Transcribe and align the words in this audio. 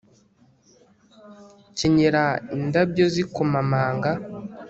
kenyera 1.77 2.23
indabyo 2.55 3.05
z'ikomamanga 3.13 4.11